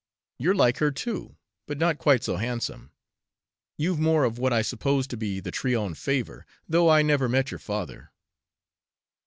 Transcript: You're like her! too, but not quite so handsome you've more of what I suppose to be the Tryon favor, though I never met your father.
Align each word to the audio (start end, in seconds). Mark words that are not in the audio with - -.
You're 0.39 0.55
like 0.55 0.79
her! 0.79 0.89
too, 0.89 1.37
but 1.67 1.77
not 1.77 1.99
quite 1.99 2.23
so 2.23 2.37
handsome 2.37 2.89
you've 3.77 3.99
more 3.99 4.23
of 4.23 4.39
what 4.39 4.51
I 4.51 4.63
suppose 4.63 5.05
to 5.05 5.15
be 5.15 5.39
the 5.39 5.51
Tryon 5.51 5.93
favor, 5.93 6.47
though 6.67 6.89
I 6.89 7.03
never 7.03 7.29
met 7.29 7.51
your 7.51 7.59
father. 7.59 8.11